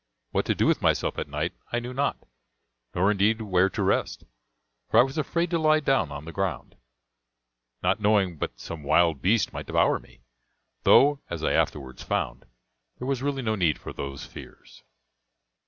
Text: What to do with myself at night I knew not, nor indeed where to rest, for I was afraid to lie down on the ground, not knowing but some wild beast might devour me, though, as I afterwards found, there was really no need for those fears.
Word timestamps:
What 0.31 0.47
to 0.47 0.55
do 0.55 0.65
with 0.65 0.81
myself 0.81 1.19
at 1.19 1.27
night 1.27 1.53
I 1.71 1.77
knew 1.79 1.93
not, 1.93 2.23
nor 2.95 3.11
indeed 3.11 3.39
where 3.39 3.69
to 3.69 3.83
rest, 3.83 4.23
for 4.89 4.99
I 4.99 5.03
was 5.03 5.15
afraid 5.19 5.51
to 5.51 5.59
lie 5.59 5.79
down 5.79 6.11
on 6.11 6.25
the 6.25 6.31
ground, 6.31 6.75
not 7.83 7.99
knowing 7.99 8.37
but 8.37 8.59
some 8.59 8.81
wild 8.81 9.21
beast 9.21 9.53
might 9.53 9.67
devour 9.67 9.99
me, 9.99 10.23
though, 10.85 11.21
as 11.29 11.43
I 11.43 11.53
afterwards 11.53 12.01
found, 12.01 12.45
there 12.97 13.05
was 13.05 13.21
really 13.21 13.43
no 13.43 13.53
need 13.53 13.77
for 13.77 13.93
those 13.93 14.25
fears. 14.25 14.81